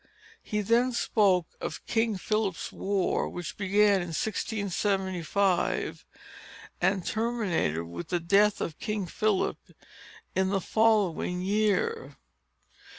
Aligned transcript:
He 0.41 0.61
then 0.61 0.93
spoke 0.93 1.45
of 1.61 1.85
King 1.85 2.17
Philip's 2.17 2.71
war, 2.71 3.29
which 3.29 3.55
began 3.55 4.01
in 4.01 4.07
1675, 4.07 6.05
and 6.81 7.05
terminated 7.05 7.83
with 7.83 8.07
the 8.07 8.19
death 8.19 8.61
of 8.61 8.79
King 8.79 9.05
Philip, 9.05 9.59
in 10.33 10.49
the 10.49 10.59
following 10.59 11.41
year. 11.43 12.17